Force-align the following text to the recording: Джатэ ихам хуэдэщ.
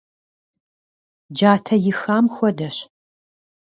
Джатэ 1.37 1.75
ихам 1.89 2.25
хуэдэщ. 2.33 2.77